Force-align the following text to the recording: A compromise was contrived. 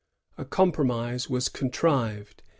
A 0.35 0.45
compromise 0.45 1.29
was 1.29 1.47
contrived. 1.47 2.41